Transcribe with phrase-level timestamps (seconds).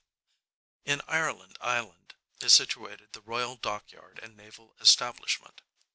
[0.83, 5.61] In Ireland Island is situated the royal dockyard and naval establishment.